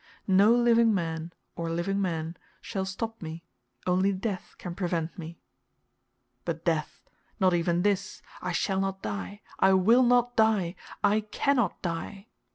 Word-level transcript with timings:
No 0.25 0.51
living 0.51 0.95
man, 0.95 1.31
or 1.55 1.69
living 1.69 2.01
men, 2.01 2.35
shall 2.59 2.85
stop 2.85 3.21
me, 3.21 3.43
only 3.85 4.11
death 4.11 4.55
can 4.57 4.73
prevent 4.73 5.15
me. 5.15 5.37
But 6.43 6.65
death 6.65 7.03
not 7.39 7.53
even 7.53 7.83
this; 7.83 8.23
I 8.41 8.51
shall 8.51 8.79
not 8.79 9.03
die, 9.03 9.41
I 9.59 9.73
will 9.73 10.01
not 10.01 10.35
die, 10.35 10.73
I 11.03 11.19
cannot 11.21 11.79
die! 11.83 12.29